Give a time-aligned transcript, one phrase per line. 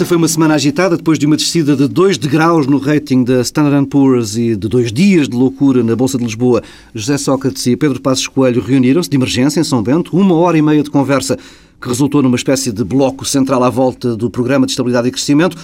[0.00, 3.42] Esta foi uma semana agitada depois de uma descida de 2 degraus no rating da
[3.42, 6.62] Standard Poor's e de dois dias de loucura na Bolsa de Lisboa.
[6.94, 10.62] José Sócrates e Pedro Passos Coelho reuniram-se de emergência em São Bento, uma hora e
[10.62, 11.36] meia de conversa
[11.78, 15.54] que resultou numa espécie de bloco central à volta do Programa de Estabilidade e Crescimento.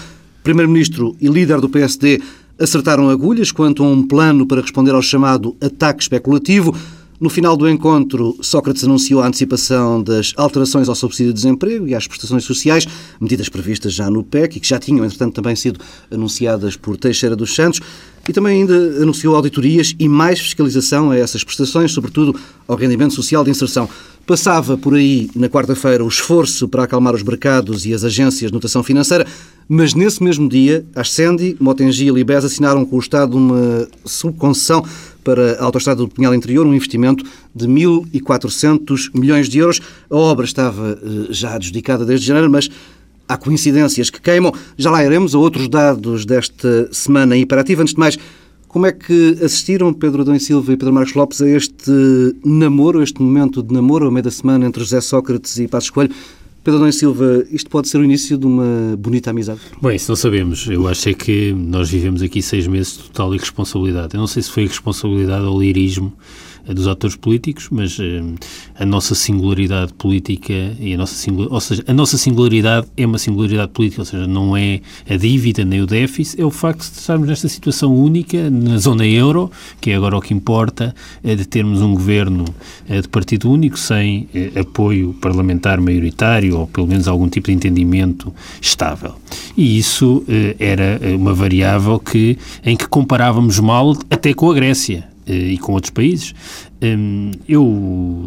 [0.44, 2.20] Primeiro-Ministro e líder do PSD
[2.58, 6.76] acertaram agulhas quanto a um plano para responder ao chamado ataque especulativo.
[7.18, 11.94] No final do encontro, Sócrates anunciou a antecipação das alterações ao subsídio de desemprego e
[11.94, 12.86] às prestações sociais,
[13.18, 15.80] medidas previstas já no PEC e que já tinham, entretanto, também sido
[16.10, 17.80] anunciadas por Teixeira dos Santos,
[18.28, 23.42] e também ainda anunciou auditorias e mais fiscalização a essas prestações, sobretudo ao rendimento social
[23.42, 23.88] de inserção.
[24.26, 28.52] Passava por aí, na quarta-feira, o esforço para acalmar os mercados e as agências de
[28.52, 29.24] notação financeira,
[29.68, 34.84] mas nesse mesmo dia, Ascendi, Motengi e Libes assinaram com o Estado uma subconcessão
[35.24, 39.80] para a Autostrada do Pinhal Interior, um investimento de 1.400 milhões de euros.
[40.08, 42.70] A obra estava eh, já adjudicada desde janeiro, mas
[43.28, 44.52] há coincidências que queimam.
[44.78, 47.82] Já lá iremos a outros dados desta semana imperativa.
[47.82, 48.16] Antes de mais,
[48.68, 51.90] como é que assistiram Pedro Adão e Silva e Pedro Marcos Lopes a este
[52.44, 55.90] namoro, a este momento de namoro, ao meio da semana, entre José Sócrates e Passos
[55.90, 56.14] Coelho?
[56.66, 59.60] Pedro Adão Silva, isto pode ser o início de uma bonita amizade?
[59.80, 60.66] Bem, isso não sabemos.
[60.68, 64.14] Eu acho é que nós vivemos aqui seis meses de total irresponsabilidade.
[64.14, 66.12] Eu não sei se foi irresponsabilidade ou lirismo
[66.72, 68.22] dos atores políticos, mas eh,
[68.78, 73.18] a nossa singularidade política e a nossa singular, ou seja, a nossa singularidade é uma
[73.18, 76.98] singularidade política, ou seja, não é a dívida nem o déficit, é o facto de
[76.98, 79.50] estarmos nesta situação única na zona euro,
[79.80, 82.44] que é agora o que importa, é de termos um governo
[82.88, 87.52] é, de partido único sem é, apoio parlamentar maioritário ou pelo menos algum tipo de
[87.52, 89.14] entendimento estável.
[89.56, 95.04] E isso é, era uma variável que em que comparávamos mal até com a Grécia
[95.26, 96.34] e com outros países.
[96.82, 97.64] Hum, eu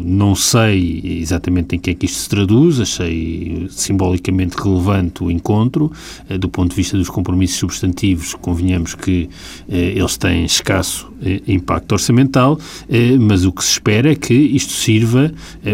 [0.04, 5.92] não sei exatamente em que é que isto se traduz, achei simbolicamente relevante o encontro.
[6.28, 9.28] Eh, do ponto de vista dos compromissos substantivos, convenhamos que
[9.68, 11.09] eh, eles têm escasso
[11.46, 12.58] impacto orçamental,
[13.20, 15.32] mas o que se espera é que isto sirva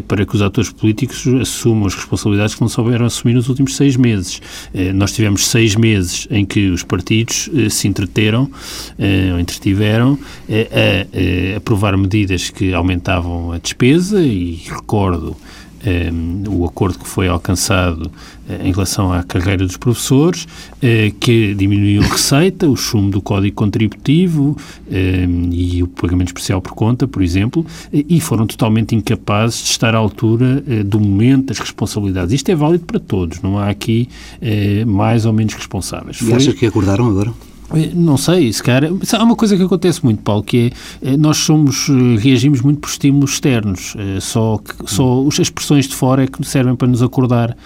[0.09, 3.97] para que os atores políticos assumam as responsabilidades que não souberam assumir nos últimos seis
[3.97, 4.41] meses.
[4.95, 8.51] Nós tivemos seis meses em que os partidos se entreteram,
[9.33, 10.19] ou entretiveram,
[10.49, 15.37] a aprovar medidas que aumentavam a despesa e recordo
[16.49, 18.11] o acordo que foi alcançado
[18.63, 23.55] em relação à carreira dos professores, uh, que diminuiu a receita, o chumbo do código
[23.57, 24.57] contributivo
[24.91, 29.95] ehm, e o pagamento especial por conta, por exemplo, e foram totalmente incapazes de estar
[29.95, 32.33] à altura do momento das responsabilidades.
[32.33, 34.09] Isto é válido para todos, não há aqui
[34.87, 36.21] mais ou menos responsáveis.
[36.21, 36.35] E foi...
[36.35, 37.33] acha que acordaram agora?
[37.75, 38.91] Eh, não sei, se calhar.
[39.13, 40.73] Há uma coisa que acontece muito, Paulo, que
[41.03, 43.97] é eh, nós somos, eh, reagimos muito por estímulos externos.
[44.21, 47.57] Só, só as pressões de fora é que servem para nos acordar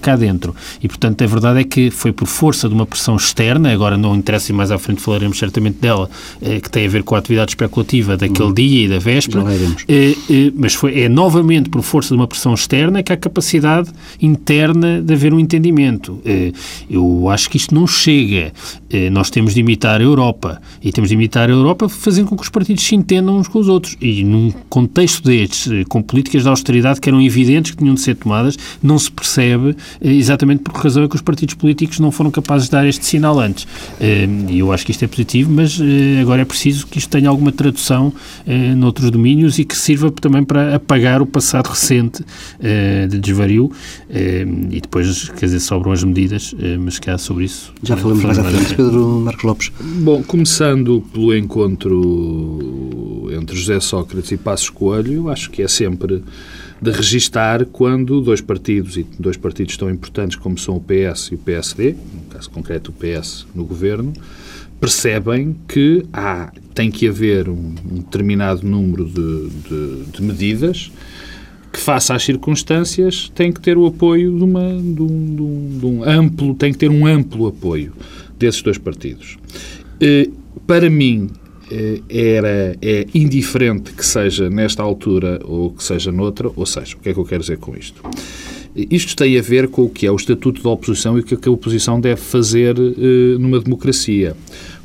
[0.00, 0.54] cá dentro.
[0.82, 4.14] E, portanto, a verdade é que foi por força de uma pressão externa, agora não
[4.14, 6.08] interessa e mais à frente falaremos certamente dela,
[6.40, 8.54] que tem a ver com a atividade especulativa daquele uhum.
[8.54, 9.44] dia e da véspera.
[10.54, 13.90] Mas foi, é novamente por força de uma pressão externa que há capacidade
[14.20, 16.20] interna de haver um entendimento.
[16.88, 18.52] Eu acho que isto não chega.
[19.10, 20.60] Nós temos temos de imitar a Europa.
[20.80, 23.58] E temos de imitar a Europa fazendo com que os partidos se entendam uns com
[23.58, 23.96] os outros.
[24.00, 28.00] E num contexto destes, eh, com políticas de austeridade que eram evidentes que tinham de
[28.00, 31.98] ser tomadas, não se percebe eh, exatamente por que razão é que os partidos políticos
[31.98, 33.66] não foram capazes de dar este sinal antes.
[34.00, 35.80] Eh, E eu acho que isto é positivo, mas
[36.20, 38.12] agora é preciso que isto tenha alguma tradução
[38.76, 42.24] noutros domínios e que sirva também para apagar o passado recente
[43.10, 43.70] de desvario.
[44.10, 47.72] E depois, quer dizer, sobram as medidas, mas há sobre isso.
[47.82, 49.72] Já falamos mais à frente, Pedro Marcos Lopes?
[49.80, 56.22] Bom, começando pelo encontro entre José Sócrates e Passos Coelho, acho que é sempre
[56.80, 61.34] de registar quando dois partidos, e dois partidos tão importantes como são o PS e
[61.36, 64.12] o PSD, no caso concreto o PS no governo,
[64.80, 70.90] percebem que há, tem que haver um, um determinado número de, de, de, medidas
[71.72, 76.04] que, face às circunstâncias, tem que ter o apoio de, uma, de, um, de um
[76.04, 77.92] amplo, tem que ter um amplo apoio
[78.42, 79.38] desses dois partidos.
[80.00, 80.28] Eh,
[80.66, 81.30] para mim,
[81.70, 87.00] eh, era, é indiferente que seja nesta altura ou que seja noutra, ou seja, o
[87.00, 88.02] que é que eu quero dizer com isto?
[88.74, 91.48] Isto tem a ver com o que é o estatuto da oposição e o que
[91.48, 94.36] a oposição deve fazer eh, numa democracia.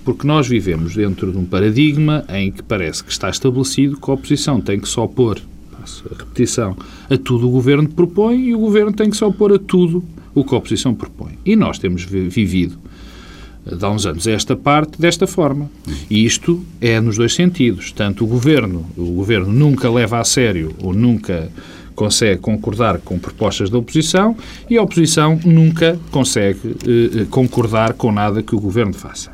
[0.06, 4.14] Porque nós vivemos dentro de um paradigma em que parece que está estabelecido que a
[4.14, 5.42] oposição tem que só opor,
[5.82, 6.78] a repetição,
[7.10, 10.04] a tudo o governo propõe e o governo tem que só opor a tudo
[10.36, 11.34] o que a oposição propõe.
[11.46, 12.78] E nós temos vivido
[13.76, 15.70] de há uns anos esta parte desta forma.
[16.10, 17.92] E isto é nos dois sentidos.
[17.92, 21.50] Tanto o governo, o governo nunca leva a sério ou nunca
[21.98, 24.38] consegue concordar com propostas da oposição
[24.70, 29.32] e a oposição nunca consegue eh, concordar com nada que o governo faça.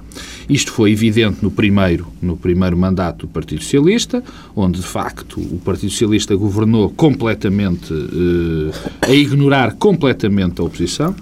[0.49, 4.23] Isto foi evidente no primeiro, no primeiro mandato do Partido Socialista,
[4.55, 11.13] onde de facto o Partido Socialista governou completamente, eh, a ignorar completamente a oposição.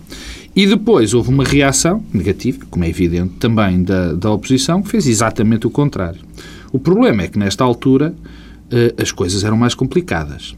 [0.55, 5.07] E depois houve uma reação negativa, como é evidente, também da, da oposição, que fez
[5.07, 6.19] exatamente o contrário.
[6.73, 8.13] O problema é que, nesta altura,
[8.69, 10.55] eh, as coisas eram mais complicadas.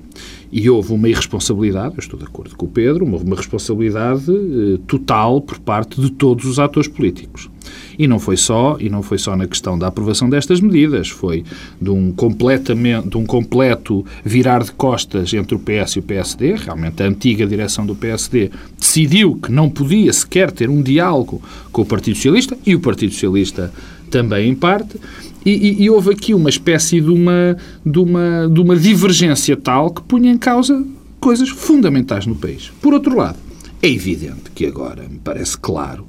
[0.51, 4.79] E houve uma irresponsabilidade, eu estou de acordo com o Pedro, houve uma responsabilidade eh,
[4.87, 7.49] total por parte de todos os atores políticos.
[7.97, 11.43] E não foi só, e não foi só na questão da aprovação destas medidas, foi
[11.81, 16.55] de um completamente, de um completo virar de costas entre o PS e o PSD,
[16.55, 21.41] realmente a antiga direção do PSD decidiu que não podia sequer ter um diálogo
[21.71, 23.71] com o Partido Socialista e o Partido Socialista
[24.09, 24.99] também em parte,
[25.45, 29.91] e, e, e, houve aqui uma espécie de uma, de, uma, de uma divergência tal
[29.91, 30.85] que punha em causa
[31.19, 32.71] coisas fundamentais no país.
[32.81, 33.37] Por outro lado,
[33.81, 36.07] é evidente que agora me parece claro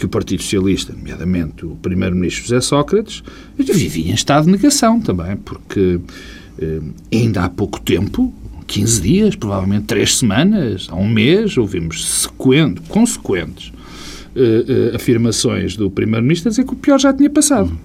[0.00, 3.22] que o Partido Socialista, nomeadamente o Primeiro-Ministro José Sócrates,
[3.56, 6.00] vivia em estado de negação também, porque
[6.58, 6.80] eh,
[7.12, 8.32] ainda há pouco tempo,
[8.66, 13.72] 15 dias, provavelmente 3 semanas, há um mês, ouvimos sequente, consequentes
[14.34, 17.78] eh, eh, afirmações do Primeiro-Ministro a dizer que o pior já tinha passado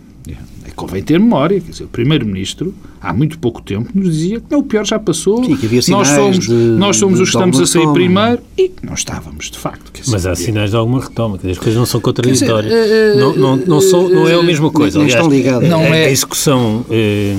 [0.72, 1.60] convém ter memória.
[1.60, 4.98] Quer dizer, o Primeiro-Ministro, há muito pouco tempo, nos dizia que não, o pior já
[4.98, 7.88] passou, Sim, que havia nós somos, de, nós somos de, os que estamos a sair
[7.94, 9.92] primeiro e não estávamos, de facto.
[10.08, 12.72] Mas há sinais de alguma retoma, que as coisas não são contraditórias.
[12.72, 15.00] Dizer, não, não, não, são, não é a mesma coisa.
[15.00, 15.70] Não estão ligadas.
[15.70, 16.06] Não é...
[16.06, 17.34] A execução eh,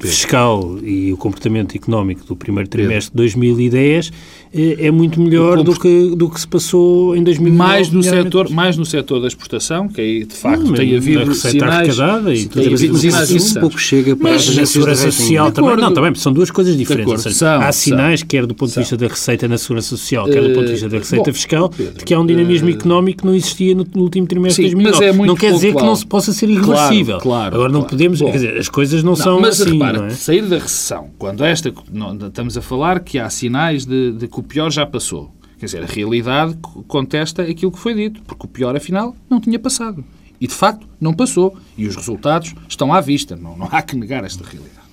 [0.00, 4.12] fiscal e o comportamento económico do primeiro trimestre de 2010
[4.54, 7.56] eh, é muito melhor do, que, do que se passou em 2009.
[7.56, 11.34] Mais no, setor, mais no setor da exportação, que aí de facto não, tem havido
[11.34, 11.96] sinais...
[12.34, 15.76] E tudo mas isso, isso um pouco chega para mas, a segurança social também.
[15.76, 17.22] Não, também, são duas coisas diferentes.
[17.22, 20.26] Seja, são, há sinais, são, quer do ponto de vista da receita na segurança social,
[20.26, 22.68] quer do ponto de vista da receita Bom, fiscal, Pedro, de que há um dinamismo
[22.68, 25.04] uh, económico que não existia no, no último trimestre de 2009.
[25.04, 27.18] É não quer dizer que não se possa ser irreversível.
[27.18, 27.96] Claro, claro, Agora não claro.
[27.96, 29.72] podemos, Bom, quer dizer, as coisas não, não são mas assim.
[29.72, 30.10] Repara, não é?
[30.10, 34.38] sair da recessão, quando esta, não, estamos a falar que há sinais de, de que
[34.38, 35.30] o pior já passou.
[35.58, 36.56] Quer dizer, a realidade
[36.88, 40.04] contesta aquilo que foi dito, porque o pior, afinal, não tinha passado.
[40.42, 41.56] E, de facto, não passou.
[41.78, 43.36] E os resultados estão à vista.
[43.36, 44.88] Não, não há que negar esta realidade.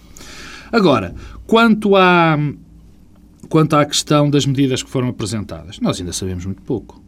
[0.71, 1.15] Agora,
[1.47, 2.37] quanto à,
[3.49, 7.01] quanto à questão das medidas que foram apresentadas, nós ainda sabemos muito pouco.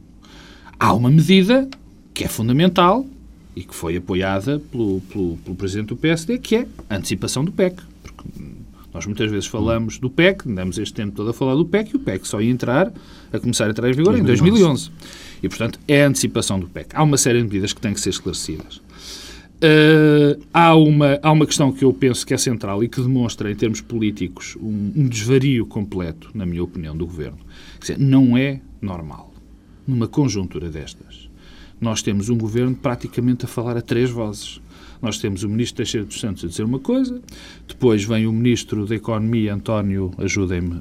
[0.79, 1.69] Há uma medida
[2.15, 3.05] que é fundamental
[3.55, 7.51] e que foi apoiada pelo, pelo, pelo Presidente do PSD, que é a antecipação do
[7.51, 7.79] PEC.
[8.01, 8.23] Porque
[8.91, 11.95] nós muitas vezes falamos do PEC, andamos este tempo todo a falar do PEC, e
[11.97, 12.91] o PEC só ia entrar,
[13.31, 14.23] a começar a entrar em vigor 2011.
[14.23, 14.91] em 2011.
[15.41, 16.95] E, portanto, é a antecipação do PEC.
[16.95, 18.81] Há uma série de medidas que têm que ser esclarecidas.
[19.61, 23.51] Uh, há, uma, há uma questão que eu penso que é central e que demonstra,
[23.51, 27.37] em termos políticos, um, um desvario completo, na minha opinião, do Governo.
[27.79, 29.31] Dizer, não é normal,
[29.87, 31.29] numa conjuntura destas,
[31.79, 34.59] nós temos um Governo praticamente a falar a três vozes.
[35.01, 37.19] Nós temos o Ministro Teixeira dos Santos a dizer uma coisa,
[37.67, 40.79] depois vem o Ministro da Economia, António, ajudem-me.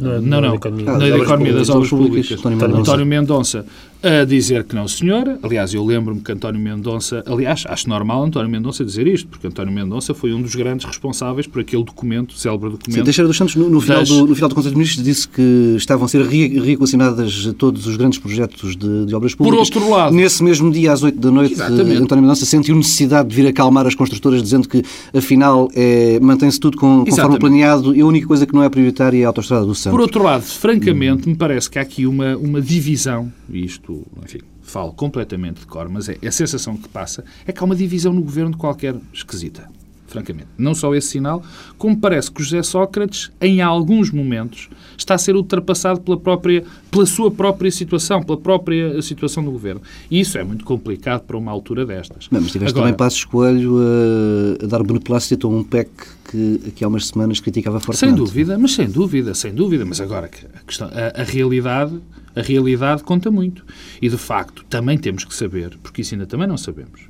[0.00, 3.66] Não, não, não, não, da Economia das Obras Públicas, António Mendonça,
[4.02, 5.38] a dizer que não, senhora.
[5.42, 9.72] Aliás, eu lembro-me que António Mendonça, aliás, acho normal António Mendonça dizer isto, porque António
[9.72, 12.98] Mendonça foi um dos grandes responsáveis por aquele documento, célebre documento.
[12.98, 15.28] Sim, Teixeira dos Santos, no, no, final, do, no final do Conselho de Ministros, disse
[15.28, 19.68] que estavam a ser reequacionadas todos os grandes projetos de, de, obras públicas.
[19.68, 20.14] Por outro lado.
[20.14, 22.02] Nesse mesmo dia, às 8 da noite, Exatamente.
[22.02, 24.82] António Mendonça sentiu necessidade de vir acalmar as construtoras, dizendo que,
[25.14, 29.20] afinal, é, mantém-se tudo com, conforme planeado e a única coisa que não é prioritária
[29.20, 29.92] é a autostrada do Santos.
[29.92, 31.32] Por outro lado, francamente, hum.
[31.32, 35.88] me parece que há aqui uma, uma divisão, e isto, enfim, falo completamente de cor,
[35.88, 39.68] mas é, a sensação que passa é que há uma divisão no governo qualquer esquisita.
[40.10, 40.48] Francamente.
[40.58, 41.42] Não só esse sinal,
[41.78, 47.06] como parece que José Sócrates, em alguns momentos, está a ser ultrapassado pela, própria, pela
[47.06, 49.80] sua própria situação, pela própria situação do governo.
[50.10, 52.28] E isso é muito complicado para uma altura destas.
[52.30, 55.90] Não, mas tiveste Agora, também Passos Coelho a, a dar beneplácito a um PEC
[56.30, 58.16] que aqui há umas semanas criticava fortemente.
[58.16, 59.84] Sem dúvida, mas sem dúvida, sem dúvida.
[59.84, 62.00] Mas agora a, questão, a, a realidade
[62.34, 63.64] a realidade conta muito.
[64.00, 67.02] E, de facto, também temos que saber, porque isso ainda também não sabemos,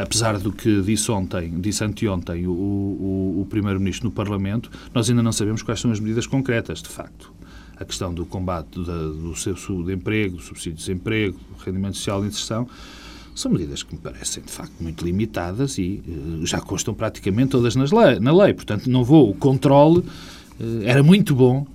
[0.00, 5.22] apesar do que disse ontem, disse anteontem o, o, o Primeiro-Ministro no Parlamento, nós ainda
[5.22, 7.30] não sabemos quais são as medidas concretas, de facto.
[7.76, 12.28] A questão do combate da, do subsídio do subsídio de desemprego, do rendimento social de
[12.28, 12.66] inserção,
[13.34, 17.76] são medidas que me parecem, de facto, muito limitadas e uh, já constam praticamente todas
[17.76, 18.52] nas lei, na lei.
[18.52, 19.30] Portanto, não vou.
[19.30, 21.66] O controle uh, era muito bom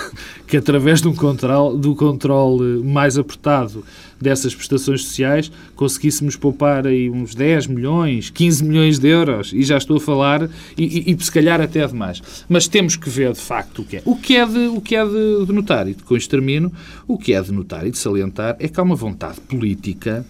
[0.46, 1.14] que através de um
[1.78, 3.84] do controle mais apertado
[4.24, 9.76] dessas prestações sociais conseguíssemos poupar aí uns 10 milhões, 15 milhões de euros, e já
[9.76, 12.22] estou a falar, e, e, e se calhar até demais.
[12.48, 14.02] Mas temos que ver de facto o que é.
[14.04, 16.72] O que é de, o que é de, de notar, e com isto termino,
[17.06, 20.26] o que é de notar e de salientar é que há uma vontade política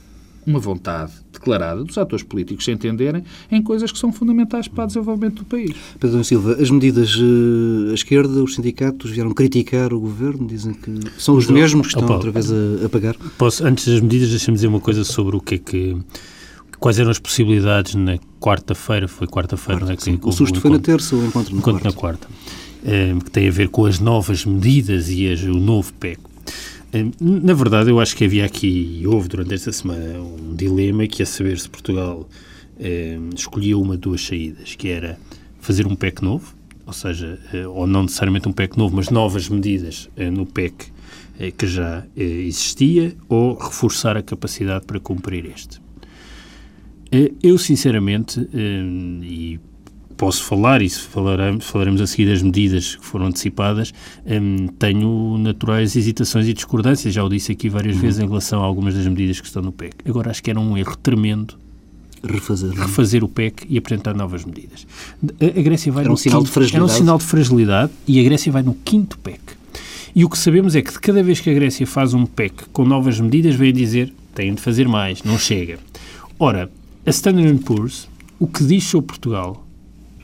[0.46, 1.12] uma vontade
[1.44, 3.22] declarada dos atores políticos se entenderem
[3.52, 5.76] em coisas que são fundamentais para o desenvolvimento do país.
[6.00, 10.90] Pedro Silva, as medidas uh, à esquerda, os sindicatos vieram criticar o governo, dizem que
[11.18, 13.14] são os mesmos que estão outra vez a, a pagar.
[13.36, 15.96] Posso, antes das medidas, deixa-me dizer uma coisa sobre o que é que
[16.80, 20.18] quais eram as possibilidades na quarta-feira, foi quarta-feira, quarta, não é?
[20.18, 21.88] Que o susto foi na terça, o encontro na encontro quarta.
[21.88, 22.28] na quarta.
[22.86, 26.20] É, que tem a ver com as novas medidas e as, o novo PEC.
[27.20, 31.22] Na verdade, eu acho que havia aqui, e houve durante esta semana, um dilema que
[31.22, 32.28] é saber se Portugal
[32.78, 35.18] eh, escolhia uma de duas saídas, que era
[35.60, 36.54] fazer um PEC novo,
[36.86, 40.92] ou seja, eh, ou não necessariamente um PEC novo, mas novas medidas eh, no PEC
[41.38, 45.80] eh, que já eh, existia, ou reforçar a capacidade para cumprir este.
[47.10, 48.40] Eh, eu, sinceramente,
[49.22, 49.58] e
[50.16, 53.92] posso falar, e falaremos, falaremos a seguir das medidas que foram antecipadas,
[54.26, 58.02] hum, tenho naturais hesitações e discordâncias, já o disse aqui várias uhum.
[58.02, 59.94] vezes em relação a algumas das medidas que estão no PEC.
[60.06, 61.56] Agora, acho que era um erro tremendo
[62.23, 62.80] refazer, é?
[62.80, 64.87] refazer o PEC e apresentar novas medidas.
[65.40, 66.85] A, a Grécia vai era um sinal quinto, de fragilidade.
[66.85, 69.40] Era um sinal de fragilidade e a Grécia vai no quinto PEC.
[70.14, 72.66] E o que sabemos é que de cada vez que a Grécia faz um PEC
[72.73, 75.78] com novas medidas, vem dizer têm de fazer mais, não chega.
[76.38, 76.71] Ora,
[77.06, 79.63] a Standard Poor's, o que diz sobre Portugal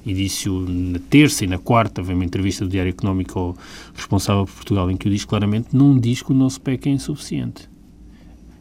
[0.04, 3.56] e disse-o na terça e na quarta, veio uma entrevista do Diário Económico ao
[3.94, 6.92] responsável por Portugal, em que o diz claramente, não diz que o nosso PEC é
[6.92, 7.68] insuficiente.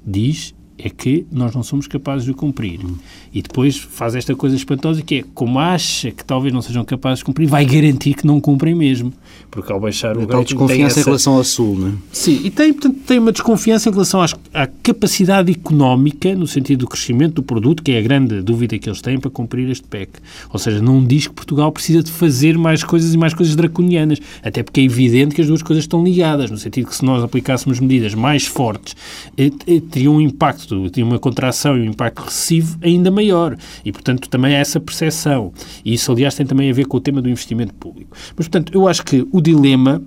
[0.06, 2.80] Diz é que nós não somos capazes de cumprir.
[2.84, 2.96] Hum.
[3.34, 7.20] E depois faz esta coisa espantosa que é, como acha que talvez não sejam capazes
[7.20, 9.14] de cumprir, vai garantir que não cumprem mesmo.
[9.52, 11.02] Porque ao baixar o tal desconfiança essa...
[11.02, 11.92] em relação ao Sul, não é?
[12.12, 16.80] Sim, e tem, portanto, tem uma desconfiança em relação às, à capacidade económica, no sentido
[16.80, 19.86] do crescimento do produto, que é a grande dúvida que eles têm para cumprir este
[19.88, 20.14] PEC.
[20.52, 24.20] Ou seja, não diz que Portugal precisa de fazer mais coisas e mais coisas draconianas,
[24.44, 27.24] até porque é evidente que as duas coisas estão ligadas, no sentido que se nós
[27.24, 28.96] aplicássemos medidas mais fortes,
[29.38, 33.56] eh, eh, teria um impacto, teria uma contração e um impacto recessivo ainda maior.
[33.84, 35.52] E, portanto, também há essa percepção.
[35.84, 38.16] E isso, aliás, tem também a ver com o tema do investimento público.
[38.36, 40.02] Mas, portanto, eu acho que o dilema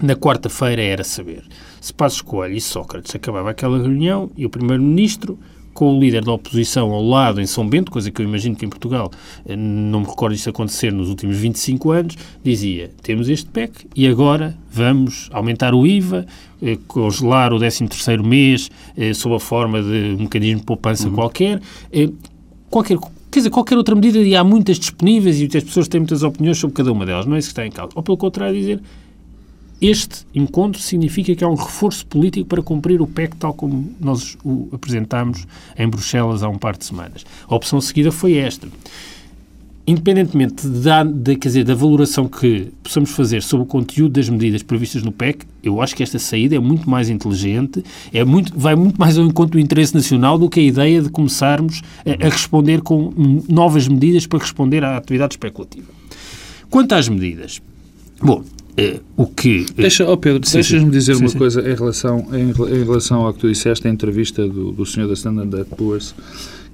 [0.00, 1.42] na quarta-feira era saber
[1.80, 5.38] se Passos Coelho e Sócrates acabava aquela reunião e o Primeiro-Ministro
[5.78, 8.66] com o líder da oposição ao lado em São Bento, coisa que eu imagino que
[8.66, 9.12] em Portugal
[9.46, 14.08] eh, não me recordo isso acontecer nos últimos 25 anos, dizia, temos este PEC e
[14.08, 16.26] agora vamos aumentar o IVA,
[16.60, 21.14] eh, congelar o 13º mês eh, sob a forma de um mecanismo de poupança uhum.
[21.14, 21.60] qualquer,
[22.68, 22.98] qualquer
[23.30, 26.58] Quer dizer, qualquer outra medida, e há muitas disponíveis e as pessoas têm muitas opiniões
[26.58, 27.92] sobre cada uma delas, não é isso que está em causa.
[27.94, 28.80] Ou pelo contrário, dizer
[29.80, 34.36] este encontro significa que há um reforço político para cumprir o PEC tal como nós
[34.44, 35.46] o apresentámos
[35.78, 37.24] em Bruxelas há um par de semanas.
[37.48, 38.68] A opção seguida foi esta.
[39.86, 44.62] Independentemente da, da, quer dizer, da valoração que possamos fazer sobre o conteúdo das medidas
[44.62, 47.82] previstas no PEC, eu acho que esta saída é muito mais inteligente,
[48.12, 51.08] é muito, vai muito mais ao encontro do interesse nacional do que a ideia de
[51.08, 53.14] começarmos a, a responder com
[53.48, 55.86] novas medidas para responder à atividade especulativa.
[56.68, 57.62] Quanto às medidas,
[58.20, 58.44] bom,
[58.78, 59.66] é, o que...
[59.74, 61.36] Deixa, oh Pedro, deixas-me dizer sim, uma sim.
[61.36, 65.08] coisa em relação, em, em, relação ao que tu disseste, a entrevista do, do senhor
[65.08, 66.14] da Standard Poor's,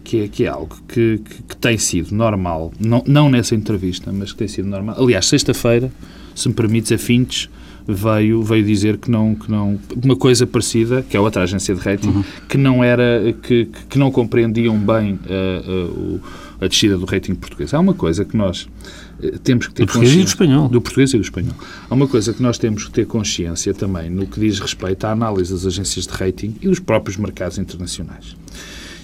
[0.05, 4.13] que é, que é algo que, que, que, tem sido normal, não, não nessa entrevista,
[4.13, 4.97] mas que tem sido normal.
[4.99, 5.91] Aliás, sexta-feira,
[6.35, 7.49] se me permites, a Fintes
[7.89, 9.79] veio, veio dizer que não, que não.
[10.03, 12.25] Uma coisa parecida, que é outra agência de rating, uhum.
[12.47, 13.35] que não era.
[13.43, 16.21] que, que não compreendiam bem uh, uh,
[16.61, 17.73] a descida do rating português.
[17.73, 18.69] Há uma coisa que nós
[19.43, 20.69] temos que ter do português e do espanhol.
[20.69, 21.55] Do português e do espanhol.
[21.89, 25.13] Há uma coisa que nós temos que ter consciência também no que diz respeito à
[25.13, 28.37] análise das agências de rating e dos próprios mercados internacionais.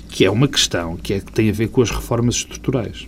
[0.08, 3.06] Que é uma questão que, é, que tem a ver com as reformas estruturais.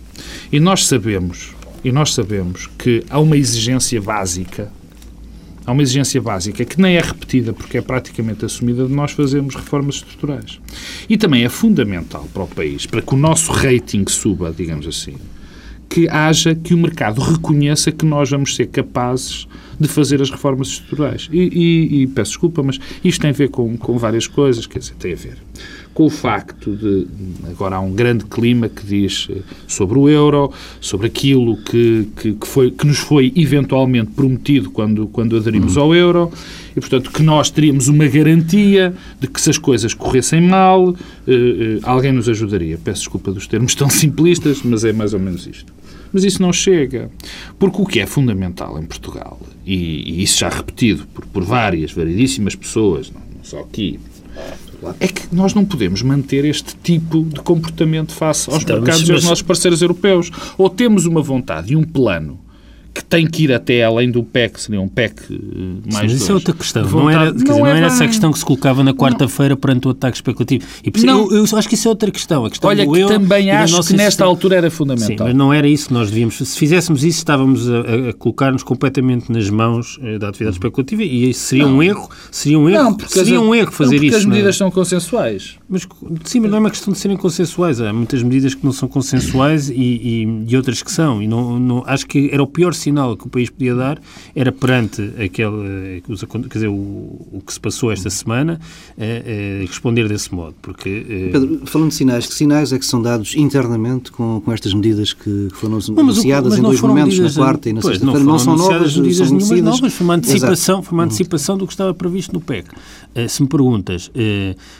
[0.51, 4.71] E nós sabemos, e nós sabemos que há uma exigência básica
[5.65, 9.55] há uma exigência básica que nem é repetida porque é praticamente assumida de nós fazermos
[9.55, 10.59] reformas estruturais.
[11.09, 15.15] E também é fundamental para o país, para que o nosso rating suba, digamos assim,
[15.93, 19.47] que haja, que o mercado reconheça que nós vamos ser capazes
[19.79, 21.29] de fazer as reformas estruturais.
[21.31, 24.79] E, e, e, peço desculpa, mas isto tem a ver com, com várias coisas, quer
[24.79, 25.37] dizer, tem a ver
[25.93, 27.05] com o facto de
[27.49, 32.33] agora há um grande clima que diz eh, sobre o euro, sobre aquilo que, que,
[32.33, 36.31] que foi, que nos foi eventualmente prometido quando, quando aderimos ao euro
[36.75, 40.95] e, portanto, que nós teríamos uma garantia de que se as coisas corressem mal,
[41.27, 42.79] eh, eh, alguém nos ajudaria.
[42.83, 45.71] Peço desculpa dos termos tão simplistas, mas é mais ou menos isto.
[46.13, 47.09] Mas isso não chega.
[47.57, 51.91] Porque o que é fundamental em Portugal, e, e isso já repetido por, por várias,
[51.91, 53.99] variedíssimas pessoas, não, não só aqui,
[54.99, 59.09] é que nós não podemos manter este tipo de comportamento face aos Então, mercados mas-
[59.09, 60.29] e aos nossos parceiros europeus.
[60.57, 62.39] Ou temos uma vontade e um plano
[62.93, 65.35] que tem que ir até além do PEC, seria um PEC eh,
[65.91, 66.87] mais Mas isso é outra questão.
[66.89, 69.87] Não era, quer dizer, não é era essa questão que se colocava na quarta-feira perante
[69.87, 70.63] o ataque especulativo.
[70.83, 71.31] E por isso- Não.
[71.31, 72.45] eu, eu acho que isso é outra questão.
[72.45, 74.25] A questão Olha do que euro também acho que nesta existência.
[74.25, 75.27] altura era Sim, fundamental.
[75.27, 76.35] mas não era isso que nós devíamos.
[76.37, 81.29] Se fizéssemos isso, estávamos a, a- colocar-nos completamente nas mãos eh, da atividade especulativa e
[81.31, 82.09] isso seria um erro.
[82.31, 82.95] Seria um erro.
[83.07, 84.17] seria as- um erro fazer não, porque isso.
[84.17, 84.35] as não é?
[84.35, 85.55] medidas são consensuais.
[85.67, 85.87] Mas,
[86.25, 87.81] sim, mas não é uma questão de serem consensuais.
[87.81, 91.21] Há muitas medidas que não são consensuais e, e- e outras que são.
[91.23, 94.01] E não, não- acho que era o pior sinal que o país podia dar,
[94.35, 96.01] era perante aquele, eh,
[96.49, 98.59] quer dizer, o, o que se passou esta semana,
[98.97, 100.55] eh, eh, responder desse modo.
[100.61, 104.51] Porque, eh, Pedro, falando de sinais, que sinais é que são dados internamente com, com
[104.51, 107.73] estas medidas que foram Não, mas o- anunciadas em dois momentos, medidas- na quarta e
[107.73, 108.19] na sexta-feira?
[108.19, 110.87] Não, Não, são novas, medidas são nenhumas novas, foi uma antecipação, Exato.
[110.89, 112.67] foi uma antecipação do que estava previsto no PEC.
[113.29, 114.11] Se me perguntas,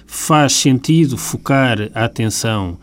[0.05, 2.77] faz sentido focar a atenção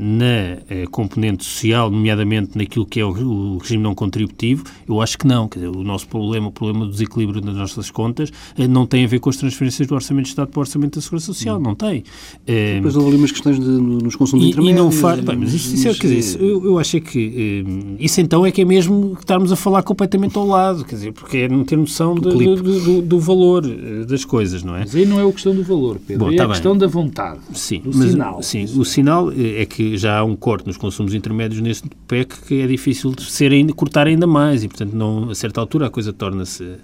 [0.00, 0.24] na
[0.70, 4.64] eh, componente social, nomeadamente naquilo que é o, regime não contributivo?
[4.88, 5.48] Eu acho que não.
[5.52, 9.08] Dizer, o nosso problema, o problema do desequilíbrio das nossas contas, eh, não tem a
[9.08, 11.74] ver com as transferências do Orçamento de Estado para o Orçamento da Segurança Social, não
[11.74, 12.04] tem.
[12.46, 14.84] Eh, Depois houve ali umas questões de- no- nos consumos e, e intermédios.
[14.84, 15.20] não faz.
[15.24, 18.60] Mas isso, isso é, quer dizer, eu, eu acho que eh, isso então é que
[18.60, 22.14] é mesmo estarmos a falar completamente ao lado, quer dizer, porque é não ter noção
[22.14, 22.62] de- clipe.
[22.62, 24.80] do, do- do valor eh, das coisas, não é?
[24.80, 26.26] Mas aí não é a questão do valor, Pedro.
[26.26, 26.54] Bom, é tá a bem.
[26.54, 27.40] questão da vontade.
[27.52, 28.42] Sim, do mas, sinal.
[28.42, 32.60] sim, o sinal é que já há um corte nos consumos intermédios neste PEC que
[32.60, 35.90] é difícil de ser ainda, cortar ainda mais e, portanto, não, a certa altura a
[35.90, 36.76] coisa torna-se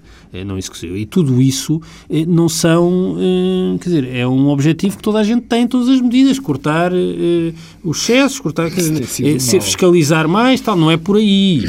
[0.42, 0.96] não executível.
[0.96, 5.22] E tudo isso eh, não são, eh, quer dizer, é um objetivo que toda a
[5.22, 7.52] gente tem em todas as medidas, cortar eh,
[7.84, 11.62] os excessos, cortar, quer dizer, fiscalizar mais, tal, não é por aí.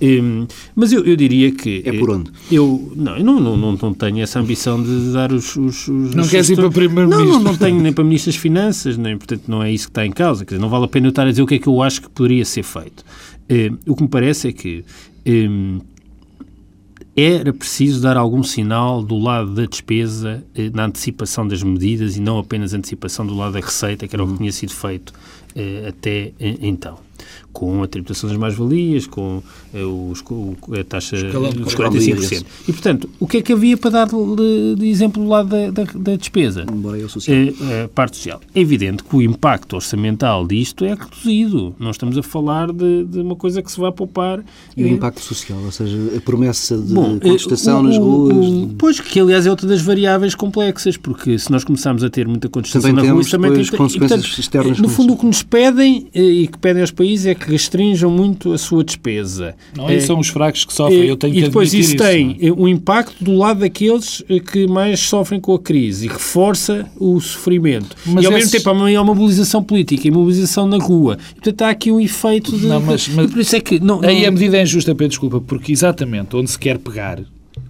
[0.76, 1.82] Mas eu, eu diria que...
[1.84, 2.30] É por onde?
[2.50, 5.56] Eu, não, eu não, não, não, tenho essa ambição de dar os...
[5.56, 6.70] os, os Não queres ir para.
[6.70, 7.32] Primeiro-Ministro?
[7.32, 9.90] Não, não, não tenho nem para Ministro das Finanças, nem, portanto, não é isso que
[9.90, 10.44] está em causa.
[10.44, 11.80] Quer dizer, não vale a pena eu estar a dizer o que é que eu
[11.80, 13.04] acho que poderia ser feito.
[13.86, 14.84] O que me parece é que
[17.16, 22.20] era preciso dar algum sinal do lado da despesa eh, na antecipação das medidas e
[22.20, 25.12] não apenas antecipação do lado da receita, que era o que tinha sido feito
[25.54, 26.98] eh, até eh, então.
[27.52, 29.42] Com a tributação das mais-valias, com
[29.78, 31.32] os- com a taxa dos
[31.74, 31.74] mais-valias.
[31.74, 32.44] 45%.
[32.68, 35.70] E, portanto, o que é que havia para dar de, de exemplo do lado da,
[35.70, 36.64] da, da despesa?
[36.70, 37.36] Embora eu social.
[37.36, 38.40] É, a parte social.
[38.54, 41.74] É evidente que o impacto orçamental disto é reduzido.
[41.78, 44.44] Não estamos a falar de, de uma coisa que se vai poupar.
[44.76, 48.00] E o eh, impacto social, ou seja, a promessa de Bom, contestação eh, nas o-
[48.02, 48.46] ruas.
[48.46, 52.26] o- pois, que aliás é outra das variáveis complexas, porque se nós começarmos a ter
[52.26, 55.14] muita contestação Também na rua, temos também depois tem consequências externas No com fundo, isso.
[55.16, 58.58] o que nos pedem eh, e que pedem aos países é que restringam muito a
[58.58, 59.54] sua despesa.
[59.76, 61.00] Não, Eh, são os fracos que sofrem.
[61.02, 62.46] eh, Eu tenho e que depois admitir isso tem não é?
[62.48, 64.22] eh, um impacto do lado daqueles
[64.52, 67.96] que mais sofrem com a crise e reforça o sofrimento.
[68.04, 70.76] Mas e ao esses- mesmo tempo há uma, há uma mobilização política e mobilização na
[70.76, 71.16] rua.
[71.30, 72.66] E, portanto, há aqui um efeito de...
[72.66, 73.80] Não, mas- mas- e por isso é que...
[73.80, 77.20] Não, Aí a medida é injusta, Pedro, desculpa, porque exatamente onde se quer pegar,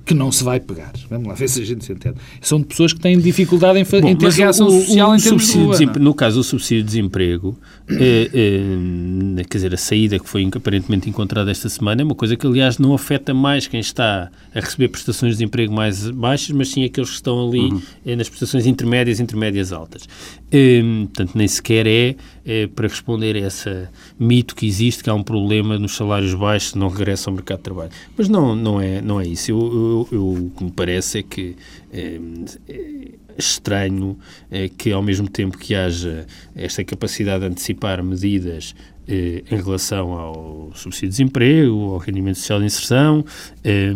[0.04, 2.66] que não se vai pegar, vamos lá ver se a gente se entende, são de
[2.66, 5.46] pessoas que têm dificuldade em, Bom, em ter reação o- o- social o em termos
[5.46, 5.98] de rua, não é?
[5.98, 7.56] No caso do subsídio de desemprego,
[7.88, 12.36] eh, eh, quer dizer, a saída que foi aparentemente encontrada esta semana é uma coisa
[12.36, 16.68] que, aliás, não afeta mais quem está a receber prestações de desemprego mais baixas, mas
[16.70, 17.82] sim aqueles que estão ali Uhum.
[18.06, 20.02] eh, nas prestações intermédias e intermédias altas.
[20.50, 25.14] Eh, portanto, nem sequer é eh, para responder a esse mito que existe, que há
[25.14, 27.90] um problema nos salários baixos não regressam ao mercado de trabalho.
[28.16, 29.50] Mas não, não, é, não é isso.
[29.50, 31.56] Eu, eu- eu- o que me parece é que
[31.92, 32.20] eh,
[32.68, 34.18] é estranho
[34.50, 38.74] eh, que, ao mesmo tempo que haja esta capacidade de antecipar medidas
[39.08, 43.24] eh, em relação ao subsídio de desemprego, ao rendimento social de inserção,
[43.64, 43.92] eh,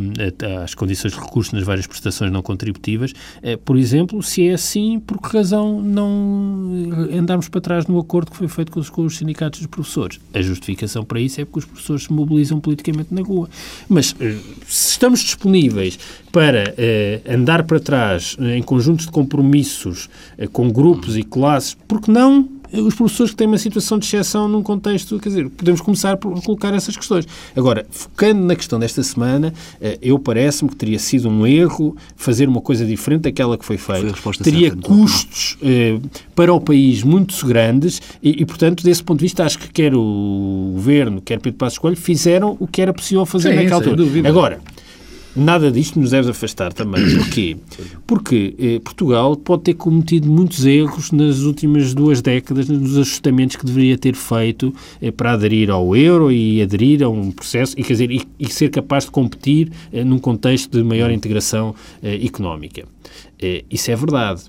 [0.65, 4.99] às condições de recurso nas várias prestações não contributivas, eh, por exemplo, se é assim,
[4.99, 9.03] por que razão não andarmos para trás no acordo que foi feito com os, com
[9.03, 10.19] os sindicatos dos professores?
[10.35, 13.49] A justificação para isso é porque os professores se mobilizam politicamente na rua.
[13.89, 14.09] Mas
[14.67, 15.99] se estamos disponíveis
[16.33, 16.75] para
[17.33, 20.11] andar para trás em conjuntos de compromissos
[20.53, 24.49] com grupos e classes, porque não eh, os professores que têm uma situação de exceção
[24.49, 27.27] num contexto, quer dizer, podemos começar por colocar essas questões.
[27.55, 32.49] Agora, focando na questão desta semana, eh, eu parece-me que teria sido um erro fazer
[32.49, 34.13] uma coisa diferente daquela que foi Foi feita.
[34.13, 34.97] resposta Teria certa, então.
[34.97, 35.99] custos eh,
[36.35, 39.95] para o país muito grandes e, e, portanto, desse ponto de vista, acho que quer
[39.95, 44.29] o Governo, quer Pedro Passos Coelho, fizeram o que era possível fazer Sim, naquela altura.
[44.29, 44.61] Agora,
[45.37, 47.03] nada disto nos deve afastar também.
[47.19, 47.57] Porquê?
[48.07, 53.67] Porque eh, Portugal pode ter cometido muitos erros nas últimas duas décadas nos ajustamentos que
[53.67, 57.93] deveria ter feito eh, para aderir ao euro e aderir a um processo e, quer
[57.93, 62.85] dizer, e, e ser capaz de competir eh, num contexto de maior integração eh, económica.
[63.39, 64.43] Eh, isso é verdade.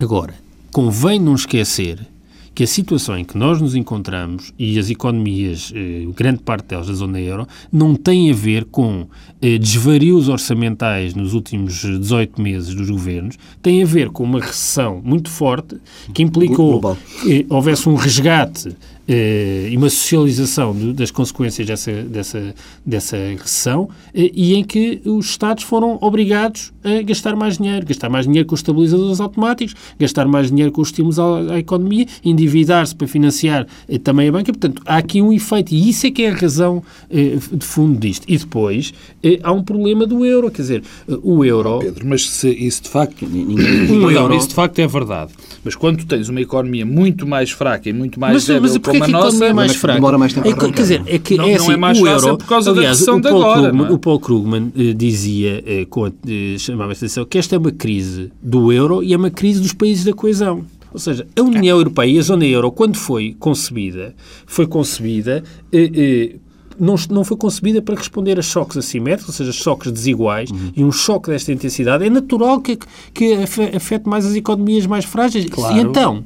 [0.00, 0.34] Agora,
[0.72, 2.13] convém não esquecer
[2.54, 6.86] que a situação em que nós nos encontramos e as economias, eh, grande parte delas
[6.86, 9.06] da zona euro, não tem a ver com
[9.42, 15.00] eh, desvarios orçamentais nos últimos 18 meses dos governos, tem a ver com uma recessão
[15.04, 15.76] muito forte
[16.12, 18.74] que implicou que houvesse um resgate
[19.06, 22.54] eh, e uma socialização das consequências dessa, dessa,
[22.86, 28.08] dessa recessão eh, e em que os Estados foram obrigados a gastar mais dinheiro, gastar
[28.10, 32.06] mais dinheiro com os estabilizadores automáticos, gastar mais dinheiro com os estímulos à, à economia,
[32.24, 34.52] endividar-se para financiar eh, também a banca.
[34.52, 37.98] Portanto, há aqui um efeito e isso é que é a razão eh, de fundo
[37.98, 38.24] disto.
[38.28, 38.92] E depois
[39.22, 41.78] eh, há um problema do euro, quer dizer, eh, o euro...
[41.80, 43.26] Pedro, mas se isso de facto.
[43.26, 44.34] Ninguém- Um Não, euro.
[44.34, 45.32] isso de facto é verdade.
[45.64, 48.72] Mas quando tu tens uma economia muito mais fraca e muito mais Mas, débil mas
[48.72, 49.94] como que a a economia nossa, é mais fraca?
[49.98, 50.74] demora mais tempo É que- arrancar.
[50.76, 52.72] quer dizer, é que Não- é não assim, é mais o fácil euro, por causa
[52.72, 53.92] da aliás, recessão o de Paul agora, Krugman, não é?
[53.92, 58.30] O Paul Krugman eh, dizia, eh, com a- eh, chamava que esta é uma crise
[58.42, 60.64] do euro e é uma crise dos países da coesão.
[60.92, 64.14] Ou seja, a União Europeia e a zona euro, quando foi concebida,
[64.46, 66.36] foi concebida eh, eh,
[66.78, 70.72] não, não foi concebida para responder a choques assimétricos, ou seja, choques desiguais, Uhum.
[70.76, 72.78] e um choque desta intensidade é natural que,
[73.12, 75.46] que afe- afete mais as economias mais frágeis.
[75.50, 75.76] Claro.
[75.76, 76.24] E então?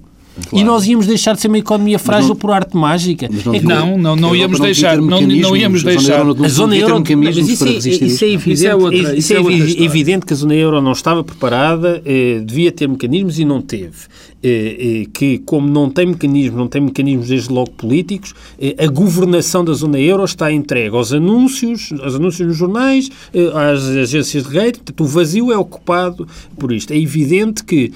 [0.53, 3.29] E nós íamos deixar de ser uma economia frágil por arte mágica?
[3.45, 6.35] Não É que- Não, não, não íamos deixar- não- não íamos a zona deixar- euro
[6.35, 8.05] não A zona euro, isso, para é, resistir.
[8.07, 10.93] isso é evidente, Isso é outra- isso é é evidente que a zona euro não
[10.93, 13.93] estava preparada, eh, devia ter mecanismos e não teve.
[14.41, 18.87] Eh, eh, que, como não tem mecanismos, não tem mecanismos desde logo políticos, eh, a
[18.87, 23.11] governação da zona euro está entregue aos anúncios, aos anúncios nos jornais,
[23.53, 26.93] às agências de portanto, o vazio é ocupado por isto.
[26.93, 27.93] É evidente que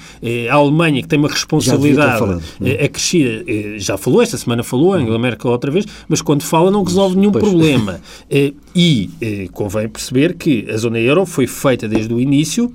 [0.50, 2.84] a Alemanha, que tem uma responsabilidade é?
[2.84, 6.72] acrescida, eh, já falou, esta semana falou, a Angela Merkel outra vez, mas quando fala
[6.72, 7.44] não resolve nenhum Pois.
[7.44, 8.00] problema.
[8.74, 9.10] E
[9.52, 12.72] convém perceber que a zona euro foi feita desde o início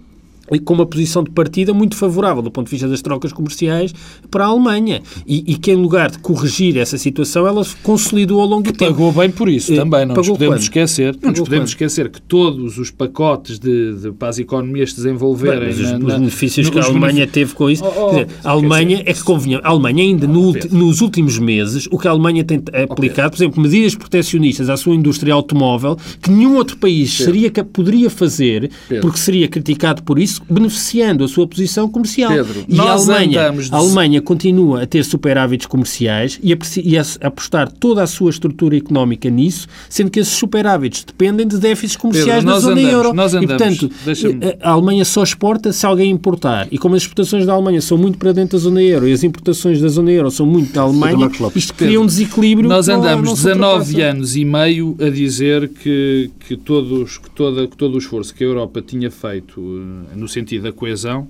[0.51, 3.93] e com uma posição de partida muito favorável do ponto de vista das trocas comerciais
[4.31, 5.01] para a Alemanha.
[5.25, 8.71] E, e que em lugar de corrigir essa situação, ela se consolidou ao longo do
[8.73, 8.91] tempo.
[8.93, 10.61] Pagou bem por isso Eh, também, não nos pagou podemos quando?
[10.63, 11.17] esquecer.
[11.21, 11.67] Não nos podemos quando?
[11.67, 15.59] esquecer que todos os pacotes de, de- para as economias se desenvolverem.
[15.59, 17.83] Bem, os, na- os na- benefícios no- que a Alemanha teve com isso.
[17.83, 21.87] Oh, oh, dizer, a Alemanha, é que convenhamos, a Alemanha ainda no nos últimos meses,
[21.91, 26.29] o que a Alemanha tem aplicado, por exemplo, medidas proteccionistas à sua indústria automóvel, que
[26.31, 29.01] nenhum outro país seria, que poderia fazer, Pedro.
[29.03, 32.31] porque seria criticado por isso, beneficiando a sua posição comercial.
[32.31, 36.97] Pedro, e a Alemanha, de- a Alemanha continua a ter superávites comerciais e a, e
[36.97, 41.95] a apostar toda a sua estrutura económica nisso, sendo que esses superávites dependem de déficits
[41.95, 43.13] comerciais Pedro, da nós zona andamos- euro.
[43.13, 46.67] nós e, andamos- portanto, deixa-me- a Alemanha só exporta se alguém importar.
[46.71, 49.23] E como as exportações da Alemanha são muito para dentro da zona euro e as
[49.23, 52.67] importações da zona euro são muito da Alemanha, isto cria um desequilíbrio.
[52.69, 54.11] Nós andamos não se 19 ultrapassa.
[54.11, 58.43] anos e meio a dizer que, que, todos, que, toda, que todo o esforço que
[58.43, 59.59] a Europa tinha feito
[60.13, 61.27] eh, no sentido da coesão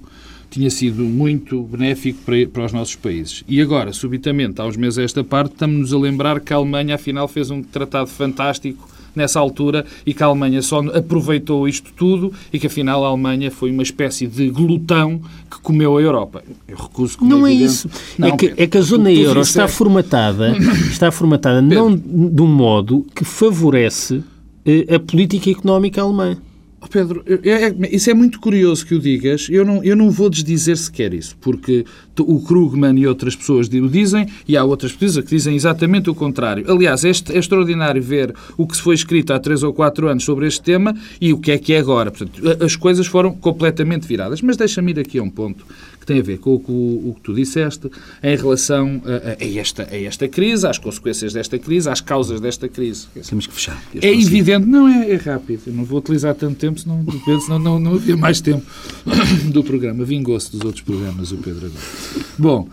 [0.49, 3.43] tinha sido muito benéfico para, para os nossos países.
[3.47, 6.95] E agora, subitamente, há uns meses a esta parte, estamos-nos a lembrar que a Alemanha,
[6.95, 12.31] afinal, fez um tratado fantástico nessa altura e que a Alemanha só aproveitou isto tudo
[12.53, 16.41] e que, afinal, a Alemanha foi uma espécie de glutão que comeu a Europa.
[16.65, 17.89] Eu recuso como Não é isso.
[18.17, 20.55] Não, é, que, é que a zona euro está disseste- formatada,
[20.89, 24.23] está formatada não de um modo que favorece
[24.65, 26.37] eh, a política económica alemã.
[26.79, 29.47] Oh, Pedro, é- isso é muito curioso que o digas.
[29.49, 31.83] Eu não, eu não vou desdizer sequer isso, porque
[32.19, 36.13] o Krugman e outras pessoas o dizem e há outras pessoas que dizem exatamente o
[36.13, 36.69] contrário.
[36.71, 40.07] Aliás, é, est- é extraordinário ver o que se foi escrito há três ou quatro
[40.07, 42.11] anos sobre este tema e o que é que é agora.
[42.11, 44.39] Portanto, as coisas foram completamente viradas.
[44.43, 45.65] Mas deixa-me ir aqui a um ponto
[46.07, 47.89] tem a ver com o, que o- que tu disseste
[48.23, 52.67] em relação a, a- esta, a esta crise, às consequências desta crise, às causas desta
[52.67, 53.07] crise.
[53.29, 53.81] Temos que fechar.
[54.01, 55.61] É evidente, não é, é rápido.
[55.67, 58.65] Eu não vou utilizar tanto tempo, senão, o Pedro, senão não, não havia mais tempo
[59.51, 60.03] do programa.
[60.05, 62.25] Vingou-se dos outros programas, o Pedro agora.
[62.39, 62.67] Bom,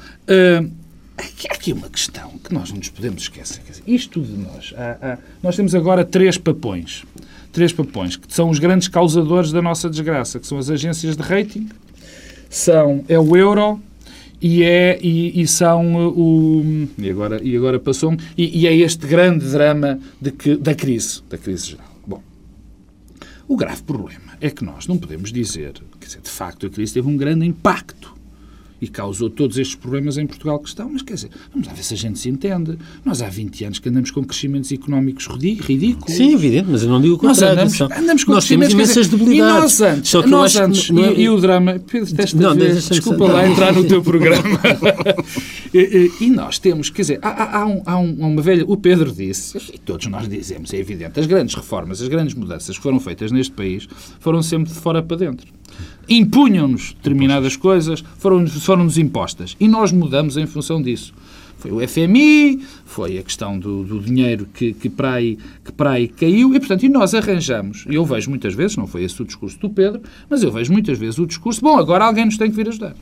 [1.16, 3.62] aqui- há aqui uma questão que nós não nos podemos esquecer.
[3.86, 4.72] Isto de nós.
[4.76, 7.04] há- há- nós temos agora três papões.
[7.52, 11.22] Três papões, que são os grandes causadores da nossa desgraça, que são as agências de
[11.22, 11.68] rating,
[12.54, 13.80] são, é o euro
[14.40, 16.88] e, é, e, e são uh, o.
[16.96, 18.18] E agora, e agora passou-me.
[18.38, 21.88] E, e é este grande drama de que, da crise, da crise geral.
[22.06, 22.22] Bom,
[23.48, 26.94] o grave problema é que nós não podemos dizer, quer dizer, de facto, a crise
[26.94, 28.14] teve um grande impacto
[28.84, 30.90] e causou todos estes problemas em Portugal que estão.
[30.90, 32.78] Mas quer dizer, vamos lá ver se a gente se entende.
[33.04, 36.14] Nós há 20 anos que andamos com crescimentos económicos ridículos.
[36.14, 37.56] Sim, evidente, mas eu não digo o contrário.
[37.56, 39.78] Nós andamos, andamos com nós temos imensas dizer, debilidades.
[39.78, 40.94] E nós antes, Só que nós antes é...
[40.94, 41.78] e, e, o drama...
[41.78, 44.60] Pedro, desta não, vez, desculpa lá entrar no teu programa.
[45.72, 48.64] e, e, nós temos, quer dizer, há, há, um, há uma velha...
[48.66, 52.76] O Pedro disse, e todos nós dizemos, é evidente, as grandes reformas, as grandes mudanças
[52.76, 53.88] que foram feitas neste país
[54.20, 55.46] foram sempre de fora para dentro.
[56.08, 59.56] Impunham-nos determinadas coisas, foram-nos foram impostas.
[59.58, 61.14] E nós mudamos em função disso.
[61.58, 65.92] Foi o FMI, foi a questão do, do dinheiro que, que, para aí, que para
[65.92, 69.22] aí caiu, e portanto, e nós arranjamos, e eu vejo muitas vezes, não foi esse
[69.22, 72.36] o discurso do Pedro, mas eu vejo muitas vezes o discurso, bom, agora alguém nos
[72.36, 72.94] tem que vir ajudar.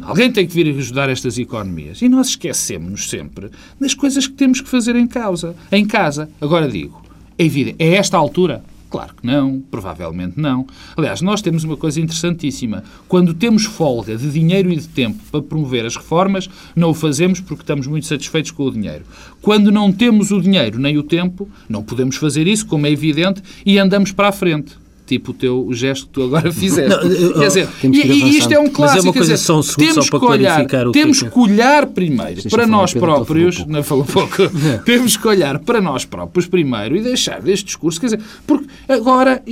[0.00, 2.00] Alguém tem que vir ajudar estas economias.
[2.02, 6.30] E nós esquecemos sempre das coisas que temos que fazer em causa, em casa.
[6.40, 7.02] Agora digo,
[7.36, 10.66] é evidente, é esta altura Claro que não, provavelmente não.
[10.96, 12.82] Aliás, nós temos uma coisa interessantíssima.
[13.06, 17.40] Quando temos folga de dinheiro e de tempo para promover as reformas, não o fazemos
[17.40, 19.04] porque estamos muito satisfeitos com o dinheiro.
[19.42, 23.42] Quando não temos o dinheiro nem o tempo, não podemos fazer isso, como é evidente,
[23.64, 24.76] e andamos para a frente
[25.08, 26.90] tipo o teu gesto que tu agora fizeste.
[26.90, 28.80] Não, quer dizer, e, isto é um clássico.
[28.80, 31.30] Mas é uma coisa dizer, só um segundo temos só para olhar, o Temos que,
[31.30, 34.36] que olhar primeiro para nós próprios, não falou pouco,
[34.84, 39.42] temos que olhar para nós próprios primeiro e deixar deste discurso, quer dizer, porque agora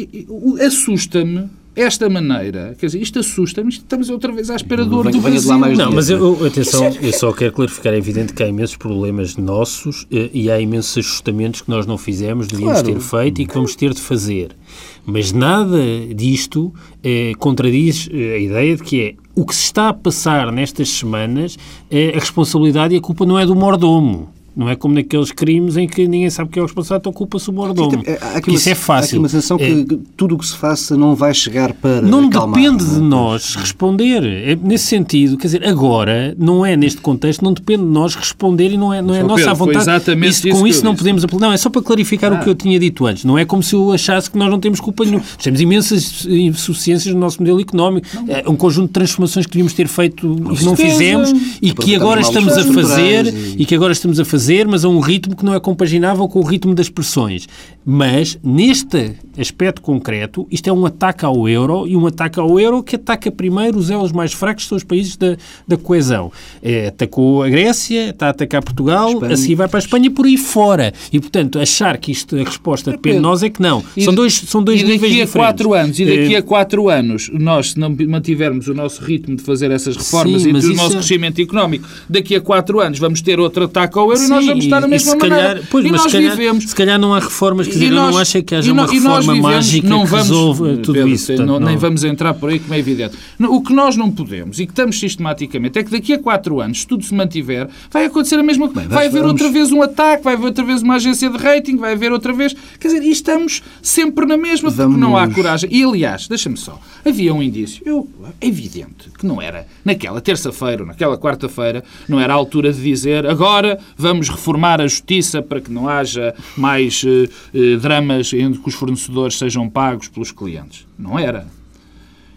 [0.64, 5.59] assusta-me esta maneira, quer dizer, isto assusta-me, estamos outra vez à espera do do Brasil.
[5.77, 9.37] Não, mas eu, atenção, é- eu só quero clarificar, é evidente que há imensos problemas
[9.37, 12.95] nossos eh, e há imensos ajustamentos que nós não fizemos, devíamos claro.
[12.95, 14.57] ter feito e que vamos ter de fazer.
[15.05, 15.79] Mas nada
[16.15, 16.73] disto
[17.05, 20.89] eh, contradiz eh, a ideia de que é o que se está a passar nestas
[20.89, 21.59] semanas,
[21.91, 24.31] eh, a responsabilidade e a culpa não é do mordomo.
[24.57, 27.51] Não é como naqueles crimes em que ninguém sabe quem é o responsável, então culpa-se
[27.51, 28.03] o mordomo.
[28.49, 28.95] Isso é fácil.
[28.95, 32.01] Há aqui uma sensação é, que tudo o que se faça não vai chegar para
[32.01, 32.95] Não acalmar, depende não?
[32.95, 34.25] de nós responder.
[34.25, 38.71] É nesse sentido, quer dizer, agora, não é neste contexto, não depende de nós responder
[38.71, 39.79] e não é, não é nossa Pedro, vontade.
[39.79, 41.03] Exatamente isso, com isso não disse.
[41.03, 41.40] podemos apelar.
[41.40, 42.37] Não, é só para clarificar ah.
[42.37, 43.25] o que eu tinha dito antes.
[43.25, 45.23] Não é como se eu achasse que nós não temos culpa nenhuma.
[45.42, 48.07] Temos imensas insuficiências no nosso modelo económico.
[48.14, 48.25] Não.
[48.29, 51.95] É um conjunto de transformações que devíamos ter feito e que não fizemos e que
[51.95, 55.45] agora estamos a fazer e que agora estamos a fazer, mas a um ritmo que
[55.45, 57.47] não é compaginável com o ritmo das pressões.
[57.89, 62.83] Mas, neste aspecto concreto, isto é um ataque ao euro e um ataque ao euro
[62.83, 65.37] que ataca primeiro os elos mais fracos, que são os países da,
[65.69, 66.33] da coesão.
[66.61, 69.35] É, atacou a Grécia, está a atacar Portugal, Espanha.
[69.35, 70.93] a seguir vai para a Espanha por aí fora.
[71.13, 73.85] E, portanto, achar que isto, a resposta depende de nós é que não.
[73.97, 76.39] E são dois, são dois e níveis daqui a quatro anos, e daqui é...
[76.39, 80.51] a quatro anos, nós, se não mantivermos o nosso ritmo de fazer essas reformas Sim,
[80.51, 80.99] e do nosso é...
[80.99, 84.64] crescimento económico, daqui a quatro anos vamos ter outro ataque ao euro Sim, nós vamos
[84.64, 85.62] estar na mesma calhar, maneira.
[85.70, 86.64] Pois, e mas nós se calhar, vivemos...
[86.64, 89.35] se calhar não há reformas, quer dizer, nós, eu não acho que haja uma reforma
[89.35, 91.27] vivemos, mágica não vamos, que resolva tudo Pedro, isso.
[91.27, 91.66] Portanto, não, não...
[91.66, 93.16] Nem vamos entrar por aí, como é evidente.
[93.40, 96.81] O que nós não podemos e que estamos sistematicamente é que daqui a quatro anos,
[96.81, 98.88] se tudo se mantiver, vai acontecer a mesma coisa.
[98.88, 99.33] Vai haver vamos...
[99.33, 102.33] outra vez um ataque, vai haver outra vez uma agência de rating, vai haver outra
[102.33, 102.55] vez.
[102.79, 104.99] Quer dizer, e estamos sempre na mesma porque vamos...
[104.99, 105.68] não há coragem.
[105.72, 108.09] E aliás, deixa-me só, havia um indício, eu,
[108.40, 112.83] é evidente que não era naquela terça-feira ou naquela quarta-feira, não era a altura de
[112.83, 117.09] dizer agora vamos reformar a justiça para que não haja mais uh,
[117.55, 120.87] uh, dramas em que os fornecedores sejam pagos pelos clientes.
[120.99, 121.47] Não era.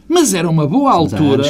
[0.08, 1.44] Mas era uma boa altura.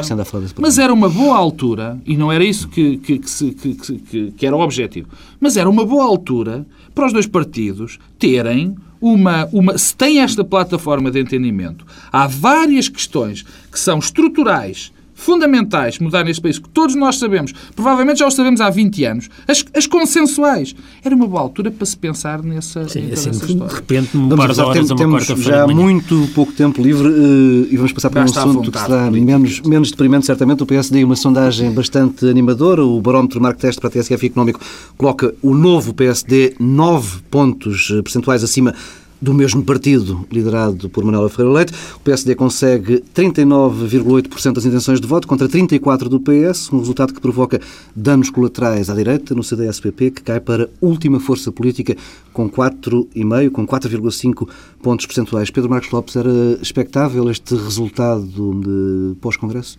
[0.61, 4.53] Mas era uma boa altura, e não era isso que, que, que, que, que era
[4.55, 5.07] o objetivo,
[5.39, 9.77] mas era uma boa altura para os dois partidos terem uma, uma.
[9.77, 16.41] Se tem esta plataforma de entendimento, há várias questões que são estruturais fundamentais mudar neste
[16.41, 20.73] país, que todos nós sabemos, provavelmente já os sabemos há 20 anos, as, as consensuais.
[21.03, 23.67] Era uma boa altura para se pensar nessa, Sim, assim, história.
[23.67, 27.91] De repente, um par de horas, temos já muito pouco tempo livre uh, e vamos
[27.91, 30.63] passar para um assunto que será menos, menos deprimente, certamente.
[30.63, 32.83] O PSD, uma sondagem bastante animadora.
[32.85, 34.61] O barómetro Marco Teste para a TSF Económico
[34.97, 38.73] coloca o novo PSD 9 pontos eh, percentuais acima
[39.21, 41.73] do mesmo partido, liderado por Manuela Ferreira Leite.
[41.95, 47.19] O PSD consegue 39,8% das intenções de voto contra 34% do PS, um resultado que
[47.19, 47.59] provoca
[47.93, 51.97] danos colaterais à direita no CDS-PP, que cai para última força política
[52.31, 54.47] com 4,5%, com 4,5
[54.81, 55.49] pontos percentuais.
[55.49, 59.77] Pedro Marcos Lopes, era expectável este resultado pós-Congresso?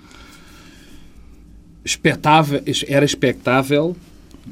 [1.83, 3.97] Expectável, era expectável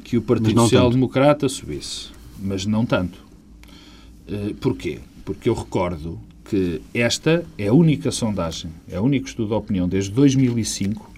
[0.03, 2.07] que o Partido Social Democrata subisse,
[2.41, 3.28] mas não tanto.
[4.29, 4.99] Eh, porquê?
[5.25, 9.87] Porque eu recordo que esta é a única sondagem, é o único estudo de opinião
[9.87, 11.09] desde 2005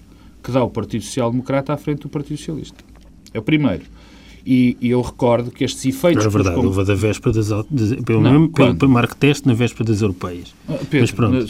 [0.42, 2.84] que dá o Partido Social Democrata à frente do Partido Socialista.
[3.32, 3.84] É o primeiro.
[4.44, 6.24] E, e, eu recordo que estes efeitos...
[6.24, 7.48] Não é verdade, houve da véspera das...
[8.04, 10.52] Pelo não, pelo, pelo marco teste na véspera das europeias.
[10.68, 11.46] Ah, Pedro, mas pronto.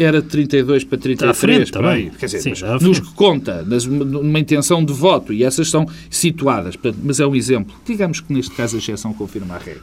[0.00, 1.30] Era 32 para 33.
[1.30, 2.10] À frente, também.
[2.10, 5.86] Quer dizer, Sim, mas, nos que conta, nas, numa intenção de voto, e essas são
[6.10, 7.72] situadas, mas é um exemplo.
[7.86, 9.82] Digamos que neste caso a exceção confirma a regra.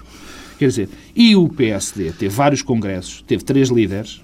[0.62, 4.21] Quer dizer, e o PSD teve vários congressos, teve três líderes,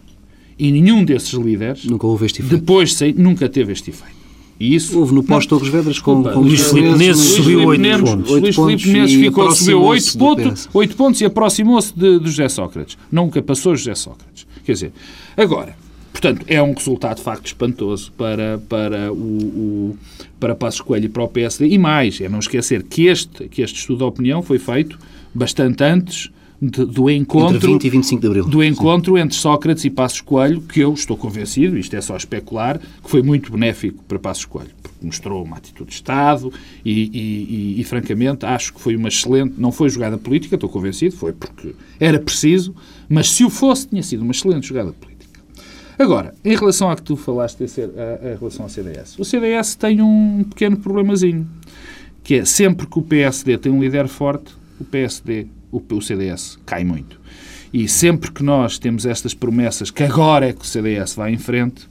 [0.60, 1.84] e nenhum desses líderes...
[1.86, 2.60] Nunca houve este efeito.
[2.60, 4.15] Depois, sei, nunca teve este efeito.
[4.60, 8.30] E isso, Houve no pós-Torres Vedras com, com Luís Filipe Menezes subiu 8 pontos.
[8.30, 13.00] Luís Filipe Menezes ficou, subiu 8 pontos, 8 pontos e aproximou-se de, de José Sócrates.
[13.12, 14.45] Nunca passou José Sócrates.
[14.63, 14.91] Quer dizer,
[15.36, 15.76] agora,
[16.12, 19.97] portanto, é um resultado de facto espantoso para, para, o, o,
[20.39, 21.67] para Passos Coelho e para o PSD.
[21.67, 25.00] E mais, é não esquecer que este, que este estudo de opinião foi feito
[25.38, 28.45] bastante antes de, do encontro entre 20 e 25 de abril.
[28.45, 29.21] do encontro Sim.
[29.21, 33.21] entre Sócrates e Passos Coelho, que eu estou convencido, isto é só especular, que foi
[33.21, 36.52] muito benéfico para Passos Coelho, porque mostrou uma atitude de Estado
[36.84, 40.69] e, e, e, e, francamente acho que foi uma excelente, não foi jogada política, estou
[40.69, 42.76] convencido, foi porque era preciso,
[43.08, 45.17] mas se o fosse tinha sido uma excelente jogada política.
[46.00, 50.43] Agora, em relação a que tu falaste, em relação ao CDS, o CDS tem um
[50.43, 51.47] pequeno problemazinho,
[52.23, 56.58] que é sempre que o PSD tem um líder forte, o PSD o, o CDS
[56.66, 57.20] cai muito.
[57.74, 61.38] E sempre que nós temos estas promessas que agora é que o CDS vai em
[61.38, 61.88] frente,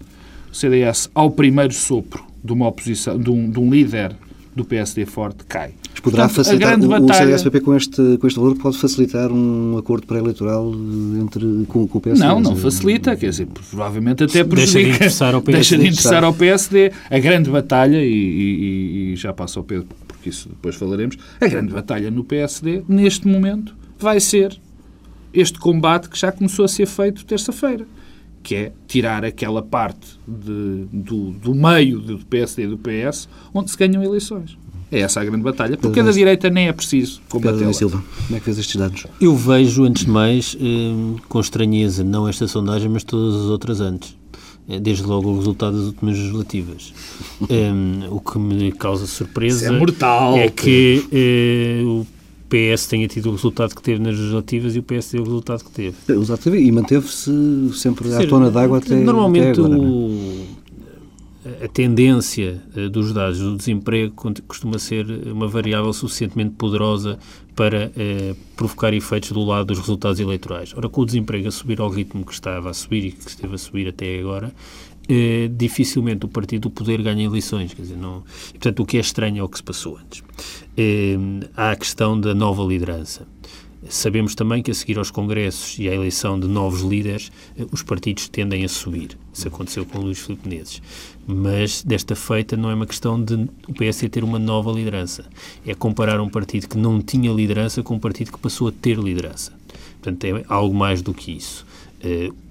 [0.51, 4.17] o CDS, ao primeiro sopro de uma oposição, de um, de um líder
[4.57, 5.75] do PSD forte, cai.
[5.91, 7.05] Mas poderá Portanto, facilitar, o, batalha...
[7.05, 10.73] o CDS-PP com este, com este valor pode facilitar um acordo pré-eleitoral
[11.21, 12.27] entre, com, com, o PSD?
[12.27, 14.55] Não, não facilita, quer dizer, provavelmente até prejudica.
[14.57, 15.53] Deixa de interessar ao PSD.
[15.57, 16.93] Deixa de interessar ao PSD.
[17.11, 19.87] A grande batalha, e, e, e já passa ao Pedro
[20.27, 24.59] porque isso depois falaremos, a grande batalha no PSD, neste momento, vai ser
[25.33, 27.87] este combate que já começou a ser feito terça-feira,
[28.47, 33.73] que é tirar aquela parte de, do, do meio do PSD e do PS onde
[33.73, 34.57] se ganham eleições.
[34.93, 37.75] É essa a grande batalha, porque da direita nem é preciso combater.
[37.75, 39.05] Silva, como é que vês estes dados?
[39.21, 43.81] Eu vejo, antes de mais, eh, com estranheza, não esta sondagem, mas todas as outras
[43.81, 44.17] antes.
[44.69, 46.95] É, desde logo o resultado das últimas legislativas.
[47.51, 51.05] um, o que me causa surpresa é, mortal, é que
[51.85, 52.07] uh, o
[52.49, 55.65] PS tenha tido o resultado que teve nas legislativas e o PS teve o resultado
[55.65, 55.97] que teve.
[56.09, 57.31] Exatamente, e manteve-se
[57.75, 59.79] sempre à tona d'água até, normalmente até agora.
[59.79, 60.47] O,
[61.63, 64.13] a tendência eh, dos dados do desemprego
[64.49, 67.19] costuma ser uma variável suficientemente poderosa
[67.55, 70.75] para eh, provocar efeitos do lado dos resultados eleitorais.
[70.77, 73.55] Ora, com o desemprego a subir ao ritmo que estava a subir e que esteve
[73.55, 74.53] a subir até agora,
[75.09, 77.73] eh, dificilmente o partido do poder ganha eleições.
[77.73, 78.25] Quer dizer, não...
[78.51, 80.23] Portanto, o que é estranho é o que se passou antes.
[80.77, 81.17] Eh,
[81.57, 83.27] há a questão da nova liderança.
[83.89, 87.83] Sabemos também que a seguir aos congressos e à eleição de novos líderes, eh, os
[87.83, 89.17] partidos tendem a subir.
[89.33, 90.83] Isso aconteceu com Luís Filipe Menezes.
[91.27, 95.27] Mas desta feita não é uma questão de o PSD ter uma nova liderança.
[95.65, 98.99] É comparar um partido que não tinha liderança com um partido que passou a ter
[98.99, 99.53] liderança.
[100.03, 101.65] Portanto, é algo mais do que isso.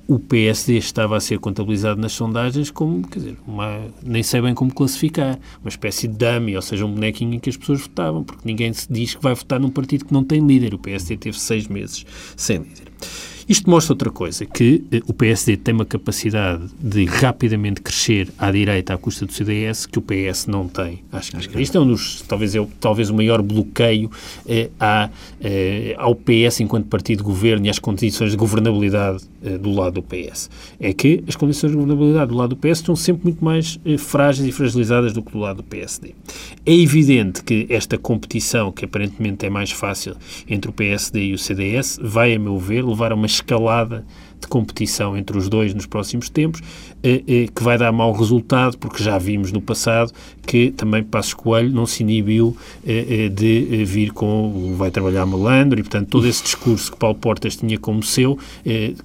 [0.08, 4.54] O PSD estava a ser contabilizado nas sondagens como, quer dizer, uma, nem sei bem
[4.54, 8.24] como classificar, uma espécie de dummy, ou seja, um bonequinho em que as pessoas votavam,
[8.24, 10.76] porque ninguém se diz que vai votar num partido que não tem líder.
[10.76, 12.86] O PSD teve seis meses sem líder.
[13.48, 18.52] Isto mostra outra coisa, que eh, o PSD tem uma capacidade de rapidamente crescer à
[18.52, 21.04] direita à custa do CDS que o PS não tem.
[21.12, 24.10] Acho, Acho que isto é um dos, talvez, é, talvez o maior bloqueio
[24.48, 29.60] eh, à, eh, ao PS enquanto partido de governo e às condições de governabilidade eh,
[29.60, 30.50] do lado do PS.
[30.80, 33.98] É que as condições de governabilidade do lado do PS estão sempre muito mais eh,
[33.98, 36.14] frágeis e fragilizadas do que do lado do PSD.
[36.66, 40.16] É evidente que esta competição, que aparentemente é mais fácil
[40.48, 44.06] entre o PSD e o CDS, vai, a meu ver, levar a uma escalada
[44.46, 46.62] de competição entre os dois nos próximos tempos,
[47.04, 50.12] eh, eh, que vai dar mau resultado, porque já vimos no passado
[50.46, 52.56] que também Passos Coelho não se inibiu
[52.86, 57.56] eh, de vir com vai trabalhar malandro e, portanto, todo esse discurso que Paulo Portas
[57.56, 58.38] tinha como seu,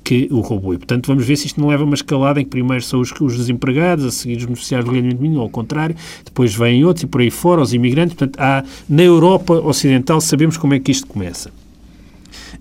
[0.04, 0.74] que o roubou.
[0.74, 3.10] E, portanto, vamos ver se isto não leva uma escalada em que primeiro são os,
[3.20, 7.06] os desempregados, a seguir os beneficiários do rendimento mínimo, ao contrário, depois vêm outros e
[7.06, 8.14] por aí fora, os imigrantes.
[8.14, 11.50] Portanto, há, na Europa Ocidental sabemos como é que isto começa.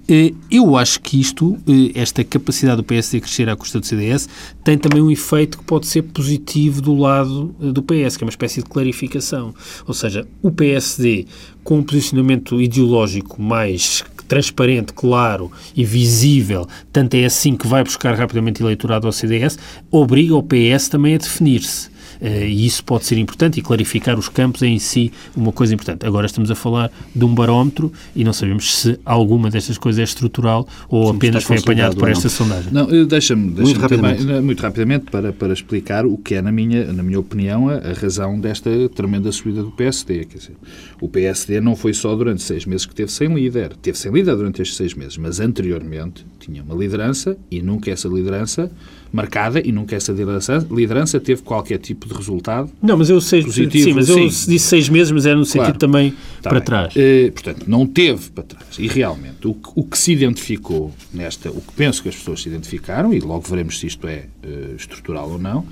[0.09, 4.27] Eh, eu acho que isto, eh, esta capacidade do PSD crescer à custa do CDS,
[4.63, 8.25] tem também um efeito que pode ser positivo do lado eh, do PS, que é
[8.25, 9.53] uma espécie de clarificação.
[9.85, 11.27] Ou seja, o PSD,
[11.63, 18.15] com um posicionamento ideológico mais transparente, claro e visível, tanto é assim que vai buscar
[18.15, 19.57] rapidamente eleitorado ao CDS,
[19.91, 21.89] obriga o PS também a definir-se.
[22.21, 26.05] E isso pode ser importante e clarificar os campos é em si uma coisa importante.
[26.05, 30.03] Agora estamos a falar de um barómetro e não sabemos se alguma destas coisas é
[30.03, 32.71] estrutural ou Sim, apenas foi apanhado por esta sondagem.
[32.71, 34.23] Não, deixa-me deixa muito, rapidamente.
[34.41, 37.93] muito rapidamente para, para explicar o que é, na minha, na minha opinião, a, a
[37.93, 40.25] razão desta tremenda subida do PSD.
[40.25, 40.55] Quer dizer,
[40.99, 43.75] o PSD não foi só durante seis meses que teve sem líder.
[43.81, 48.07] Teve sem líder durante estes seis meses, mas anteriormente tinha uma liderança e nunca essa
[48.07, 48.71] liderança
[49.11, 53.43] marcada e nunca essa liderança, liderança teve qualquer tipo de resultado Não, mas eu sei,
[53.43, 53.83] positivo.
[53.85, 54.21] Sim, mas sim.
[54.21, 55.79] eu disse seis meses, mas era no sentido claro.
[55.79, 56.65] também tá para bem.
[56.65, 56.95] trás.
[56.95, 58.77] Uh, portanto, não teve para trás.
[58.77, 62.41] E realmente, o que, o que, se identificou nesta, o que penso que as pessoas
[62.41, 65.65] se identificaram, e logo veremos se isto é uh, estrutural ou não,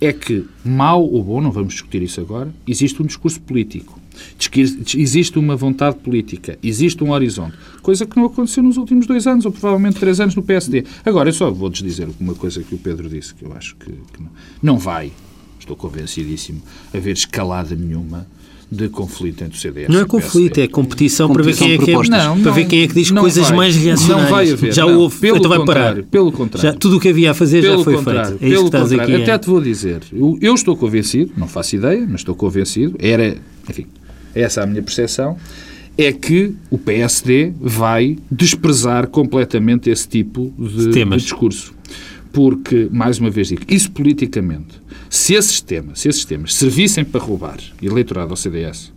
[0.00, 3.99] é que, mal ou bom, não vamos discutir isso agora, existe um discurso político.
[4.96, 9.44] Existe uma vontade política, existe um horizonte, coisa que não aconteceu nos últimos dois anos,
[9.44, 10.84] ou provavelmente três anos no PSD.
[11.04, 13.90] Agora, eu só vou-lhes dizer uma coisa que o Pedro disse, que eu acho que,
[13.90, 14.30] que não.
[14.62, 15.12] não vai,
[15.58, 16.62] estou convencidíssimo,
[16.92, 18.26] haver escalada nenhuma
[18.70, 21.78] de conflito entre o CDS Não é conflito, é competição, competição para ver quem é
[21.78, 24.30] que, é, não, para ver quem é que diz coisas vai, mais reacionárias.
[24.30, 24.72] Não vai haver.
[24.72, 26.02] Já não, houve, pelo então vai parar.
[26.04, 26.70] Pelo contrário.
[26.70, 28.10] Já, tudo o que havia a fazer já foi feito.
[28.40, 29.00] É pelo contrário.
[29.00, 29.38] Aqui, Até é.
[29.38, 33.36] te vou dizer, eu, eu, estou convencido, não faço ideia, mas estou convencido, era,
[33.68, 33.86] enfim,
[34.34, 35.36] essa é a minha percepção,
[35.96, 41.74] é que o PSD vai desprezar completamente esse tipo de, de discurso.
[42.32, 47.20] Porque, mais uma vez digo, isso politicamente, se esses temas, se esses temas servissem para
[47.20, 48.92] roubar eleitorado ao CDS,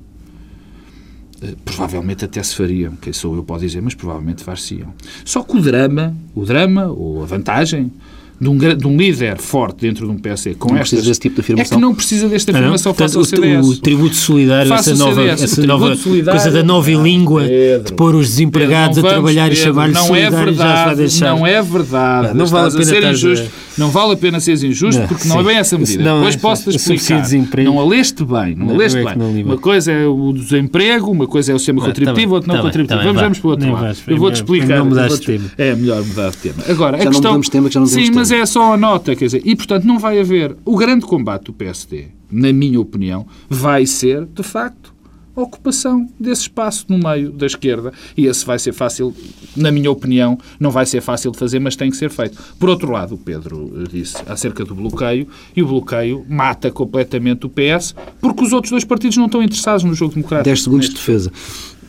[1.42, 4.94] eh, provavelmente até se fariam, quem sou eu pode dizer, mas provavelmente far-se-iam.
[5.26, 7.92] Só que o drama, o drama, ou a vantagem,
[8.44, 11.06] de um, de um líder forte dentro de um PSD com não estas...
[11.06, 11.76] desse tipo de afirmação.
[11.76, 13.68] É que não precisa desta afirmação, não, faça o CDS.
[13.68, 17.86] O, tributo solidário, faça essa nova, CDS, essa nova solidário, coisa da nova língua, Pedro,
[17.86, 21.62] de pôr os desempregados Pedro, a trabalhar Pedro, e chamar-lhe não é verdade, Não é
[21.62, 22.28] verdade.
[22.30, 23.50] Não, não vale a pena ser injusto.
[23.78, 26.04] Não vale a pena ser injusto não, porque não é bem essa medida.
[26.04, 27.22] Não, Depois posso-te explicar.
[27.66, 28.56] Não a leste bem.
[28.56, 29.44] Não a leste é bem.
[29.44, 33.00] Uma coisa é o desemprego, uma coisa é o sistema contributivo, outra não contributivo.
[33.04, 33.98] Vamos vamos para o outro lado.
[34.08, 34.78] Eu vou-te explicar.
[35.58, 36.64] É melhor mudar de tema.
[36.70, 37.32] Agora, a questão...
[37.88, 40.56] Sim, mas é só a nota quer dizer, e portanto não vai haver.
[40.66, 44.93] O grande combate do PSD, na minha opinião, vai ser, de facto,
[45.36, 47.92] ocupação desse espaço no meio da esquerda.
[48.16, 49.14] E esse vai ser fácil,
[49.56, 52.38] na minha opinião, não vai ser fácil de fazer, mas tem que ser feito.
[52.60, 57.50] Por outro lado, o Pedro disse acerca do bloqueio, e o bloqueio mata completamente o
[57.50, 60.46] PS, porque os outros dois partidos não estão interessados no jogo democrático.
[60.46, 61.32] 10 segundos de defesa.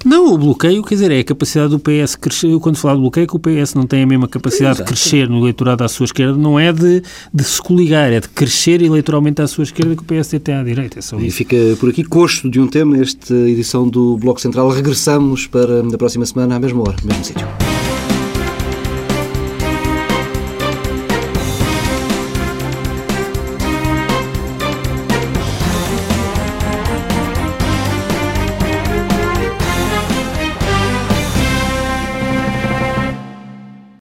[0.04, 2.48] Não, o bloqueio, quer dizer, é a capacidade do PS crescer.
[2.48, 4.84] Eu, quando falar de bloqueio, é que o PS não tem a mesma capacidade Exato.
[4.84, 7.02] de crescer no eleitorado à sua esquerda, não é de,
[7.32, 10.62] de se coligar, é de crescer eleitoralmente à sua esquerda que o PS tem à
[10.62, 11.00] direita.
[11.00, 14.68] É e fica por aqui costo de um tema, esta edição do Bloco Central.
[14.68, 17.46] Regressamos para a próxima semana, à mesma hora, mesmo sítio.